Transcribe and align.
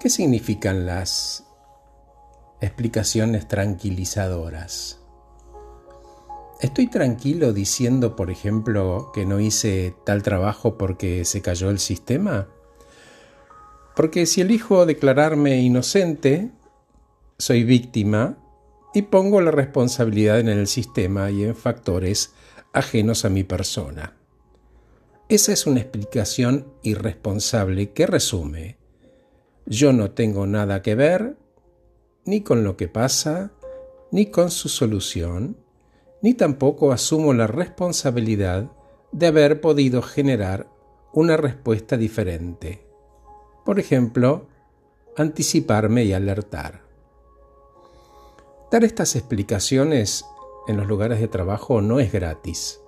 ¿Qué 0.00 0.08
significan 0.08 0.86
las 0.86 1.44
explicaciones 2.62 3.46
tranquilizadoras? 3.46 4.98
¿Estoy 6.62 6.86
tranquilo 6.86 7.52
diciendo, 7.52 8.16
por 8.16 8.30
ejemplo, 8.30 9.10
que 9.12 9.26
no 9.26 9.40
hice 9.40 9.94
tal 10.06 10.22
trabajo 10.22 10.78
porque 10.78 11.26
se 11.26 11.42
cayó 11.42 11.68
el 11.68 11.78
sistema? 11.78 12.48
Porque 13.94 14.24
si 14.24 14.40
elijo 14.40 14.86
declararme 14.86 15.60
inocente, 15.60 16.50
soy 17.36 17.64
víctima 17.64 18.38
y 18.94 19.02
pongo 19.02 19.42
la 19.42 19.50
responsabilidad 19.50 20.40
en 20.40 20.48
el 20.48 20.66
sistema 20.66 21.30
y 21.30 21.44
en 21.44 21.54
factores 21.54 22.32
ajenos 22.72 23.26
a 23.26 23.28
mi 23.28 23.44
persona. 23.44 24.16
Esa 25.28 25.52
es 25.52 25.66
una 25.66 25.80
explicación 25.80 26.72
irresponsable 26.82 27.92
que 27.92 28.06
resume 28.06 28.79
yo 29.70 29.92
no 29.92 30.10
tengo 30.10 30.48
nada 30.48 30.82
que 30.82 30.96
ver 30.96 31.36
ni 32.24 32.40
con 32.42 32.64
lo 32.64 32.76
que 32.76 32.88
pasa, 32.88 33.52
ni 34.10 34.26
con 34.26 34.50
su 34.50 34.68
solución, 34.68 35.56
ni 36.22 36.34
tampoco 36.34 36.90
asumo 36.92 37.32
la 37.32 37.46
responsabilidad 37.46 38.68
de 39.12 39.28
haber 39.28 39.60
podido 39.60 40.02
generar 40.02 40.68
una 41.12 41.36
respuesta 41.36 41.96
diferente. 41.96 42.84
Por 43.64 43.78
ejemplo, 43.78 44.48
anticiparme 45.16 46.04
y 46.04 46.12
alertar. 46.12 46.82
Dar 48.72 48.84
estas 48.84 49.14
explicaciones 49.14 50.24
en 50.66 50.78
los 50.78 50.88
lugares 50.88 51.20
de 51.20 51.28
trabajo 51.28 51.80
no 51.80 52.00
es 52.00 52.12
gratis, 52.12 52.80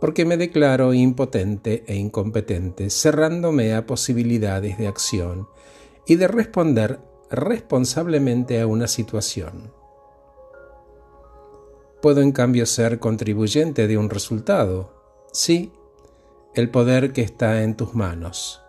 porque 0.00 0.24
me 0.24 0.36
declaro 0.36 0.92
impotente 0.92 1.84
e 1.86 1.94
incompetente, 1.94 2.90
cerrándome 2.90 3.74
a 3.74 3.86
posibilidades 3.86 4.76
de 4.76 4.88
acción 4.88 5.48
y 6.06 6.16
de 6.16 6.28
responder 6.28 7.00
responsablemente 7.30 8.60
a 8.60 8.66
una 8.66 8.86
situación. 8.86 9.72
Puedo 12.00 12.20
en 12.20 12.32
cambio 12.32 12.66
ser 12.66 12.98
contribuyente 13.00 13.88
de 13.88 13.98
un 13.98 14.10
resultado, 14.10 14.92
sí, 15.32 15.72
el 16.54 16.70
poder 16.70 17.12
que 17.12 17.22
está 17.22 17.62
en 17.62 17.76
tus 17.76 17.94
manos, 17.94 18.62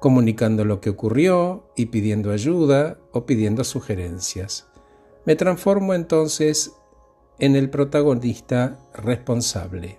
comunicando 0.00 0.64
lo 0.64 0.80
que 0.80 0.90
ocurrió 0.90 1.70
y 1.76 1.86
pidiendo 1.86 2.32
ayuda 2.32 2.98
o 3.12 3.24
pidiendo 3.24 3.62
sugerencias. 3.62 4.68
Me 5.24 5.36
transformo 5.36 5.94
entonces 5.94 6.72
en 7.38 7.56
el 7.56 7.70
protagonista 7.70 8.78
responsable. 8.94 9.98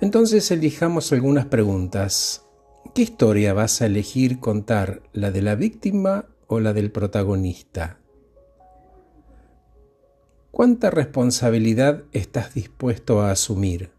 Entonces 0.00 0.50
elijamos 0.50 1.12
algunas 1.12 1.46
preguntas 1.46 2.47
¿Qué 2.94 3.02
historia 3.02 3.54
vas 3.54 3.80
a 3.80 3.86
elegir 3.86 4.40
contar, 4.40 5.02
la 5.12 5.30
de 5.30 5.42
la 5.42 5.54
víctima 5.54 6.26
o 6.46 6.58
la 6.58 6.72
del 6.72 6.90
protagonista? 6.90 8.00
¿Cuánta 10.50 10.90
responsabilidad 10.90 12.04
estás 12.12 12.54
dispuesto 12.54 13.20
a 13.20 13.30
asumir? 13.30 13.92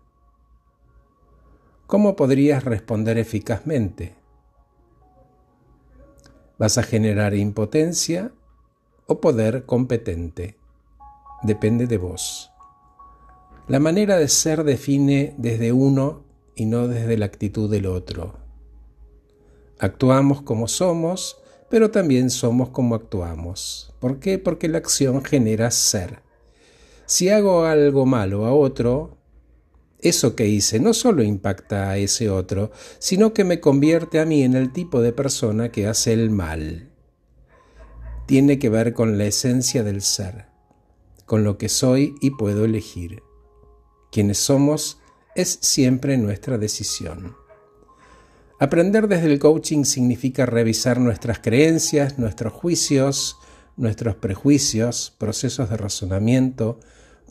¿Cómo 1.87 2.15
podrías 2.15 2.65
responder 2.65 3.17
eficazmente? 3.17 4.15
¿Vas 6.57 6.77
a 6.77 6.83
generar 6.83 7.33
impotencia 7.35 8.33
o 9.07 9.21
poder 9.21 9.65
competente? 9.65 10.57
Depende 11.41 11.87
de 11.87 11.97
vos. 11.97 12.51
La 13.69 13.79
manera 13.79 14.17
de 14.17 14.27
ser 14.27 14.65
define 14.65 15.33
desde 15.37 15.71
uno 15.71 16.25
y 16.55 16.65
no 16.65 16.87
desde 16.89 17.17
la 17.17 17.27
actitud 17.27 17.71
del 17.71 17.85
otro. 17.85 18.48
Actuamos 19.79 20.41
como 20.41 20.67
somos, 20.67 21.37
pero 21.69 21.89
también 21.89 22.29
somos 22.29 22.69
como 22.69 22.95
actuamos. 22.95 23.93
¿Por 23.99 24.19
qué? 24.19 24.37
Porque 24.37 24.67
la 24.67 24.77
acción 24.77 25.23
genera 25.23 25.71
ser. 25.71 26.21
Si 27.05 27.29
hago 27.29 27.63
algo 27.63 28.05
malo 28.05 28.45
a 28.45 28.53
otro, 28.53 29.17
eso 29.99 30.35
que 30.35 30.47
hice 30.47 30.79
no 30.79 30.93
solo 30.93 31.23
impacta 31.23 31.89
a 31.89 31.97
ese 31.97 32.29
otro, 32.29 32.71
sino 32.99 33.33
que 33.33 33.43
me 33.43 33.59
convierte 33.59 34.19
a 34.19 34.25
mí 34.25 34.43
en 34.43 34.55
el 34.55 34.71
tipo 34.71 35.01
de 35.01 35.13
persona 35.13 35.71
que 35.71 35.87
hace 35.87 36.13
el 36.13 36.29
mal. 36.29 36.91
Tiene 38.25 38.59
que 38.59 38.69
ver 38.69 38.93
con 38.93 39.17
la 39.17 39.25
esencia 39.25 39.83
del 39.83 40.01
ser, 40.01 40.47
con 41.25 41.43
lo 41.43 41.57
que 41.57 41.69
soy 41.69 42.15
y 42.21 42.31
puedo 42.31 42.65
elegir. 42.65 43.23
Quienes 44.11 44.39
somos 44.39 44.99
es 45.35 45.57
siempre 45.61 46.17
nuestra 46.17 46.57
decisión. 46.57 47.38
Aprender 48.61 49.07
desde 49.07 49.31
el 49.31 49.39
coaching 49.39 49.85
significa 49.85 50.45
revisar 50.45 50.99
nuestras 50.99 51.39
creencias, 51.39 52.19
nuestros 52.19 52.51
juicios, 52.51 53.37
nuestros 53.77 54.15
prejuicios, 54.15 55.15
procesos 55.17 55.69
de 55.69 55.77
razonamiento 55.77 56.77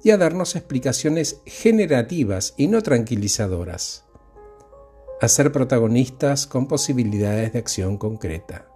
y 0.02 0.10
a 0.10 0.16
darnos 0.16 0.56
explicaciones 0.56 1.42
generativas 1.44 2.54
y 2.56 2.68
no 2.68 2.82
tranquilizadoras. 2.82 4.06
A 5.20 5.28
ser 5.28 5.52
protagonistas 5.52 6.46
con 6.46 6.66
posibilidades 6.66 7.52
de 7.52 7.58
acción 7.58 7.98
concreta. 7.98 8.66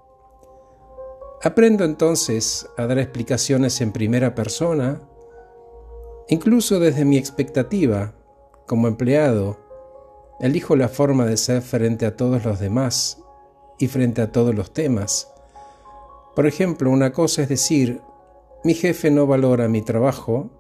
Aprendo 1.43 1.85
entonces 1.85 2.67
a 2.77 2.87
dar 2.87 2.99
explicaciones 2.99 3.81
en 3.81 3.93
primera 3.93 4.35
persona, 4.35 5.01
incluso 6.29 6.79
desde 6.81 7.07
mi 7.07 7.17
expectativa 7.17 8.15
como 8.67 8.89
empleado 8.89 9.59
Elijo 10.43 10.75
la 10.75 10.89
forma 10.89 11.25
de 11.25 11.37
ser 11.37 11.63
frente 11.63 12.05
a 12.05 12.17
todos 12.17 12.45
los 12.45 12.59
demás 12.59 13.23
y 13.79 13.87
frente 13.87 14.21
a 14.23 14.33
todos 14.33 14.55
los 14.55 14.73
temas. 14.73 15.33
Por 16.35 16.47
ejemplo, 16.47 16.91
una 16.91 17.13
cosa 17.13 17.43
es 17.43 17.49
decir, 17.49 18.03
mi 18.65 18.75
jefe 18.75 19.13
no 19.13 19.27
valora 19.27 19.69
mi 19.69 19.83
trabajo, 19.83 20.51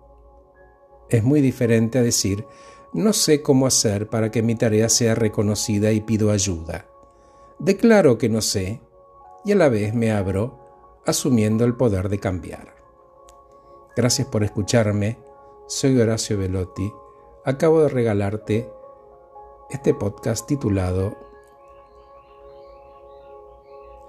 es 1.10 1.24
muy 1.24 1.40
diferente 1.40 1.98
a 1.98 2.02
decir, 2.02 2.46
no 2.92 3.12
sé 3.12 3.42
cómo 3.42 3.66
hacer 3.66 4.08
para 4.08 4.30
que 4.30 4.42
mi 4.42 4.54
tarea 4.54 4.88
sea 4.88 5.16
reconocida 5.16 5.90
y 5.90 6.00
pido 6.00 6.30
ayuda. 6.30 6.86
Declaro 7.58 8.18
que 8.18 8.28
no 8.28 8.40
sé 8.40 8.80
y 9.44 9.50
a 9.50 9.56
la 9.56 9.68
vez 9.68 9.94
me 9.94 10.12
abro 10.12 11.00
asumiendo 11.06 11.64
el 11.64 11.74
poder 11.74 12.08
de 12.08 12.20
cambiar. 12.20 12.74
Gracias 13.96 14.28
por 14.28 14.44
escucharme. 14.44 15.18
Soy 15.66 16.00
Horacio 16.00 16.38
Velotti. 16.38 16.92
Acabo 17.44 17.82
de 17.82 17.88
regalarte 17.88 18.70
este 19.70 19.94
podcast 19.94 20.46
titulado 20.46 21.16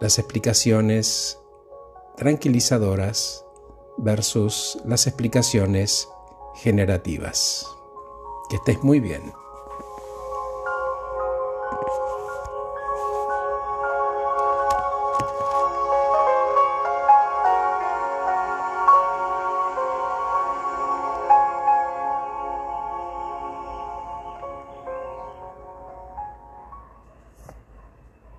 Las 0.02 0.20
explicaciones 0.20 1.40
tranquilizadoras 2.18 3.46
versus 3.98 4.78
las 4.86 5.08
explicaciones 5.08 6.10
generativas. 6.56 7.68
Que 8.50 8.58
estés 8.58 8.84
muy 8.84 9.00
bien. 9.00 9.34